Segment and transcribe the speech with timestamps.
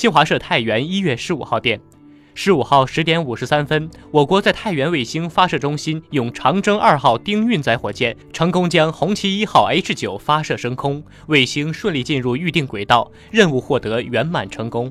[0.00, 1.78] 新华社太原一月十五号电。
[2.34, 14.88] 十五号十点五十三分我国在太原卫星发射中心用长征二号丁运载火箭成功将红旗一号 h 九发射升空卫星顺利进入预定轨道任务获得圆满成功。